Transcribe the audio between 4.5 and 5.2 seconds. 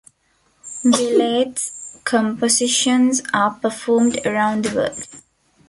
the world.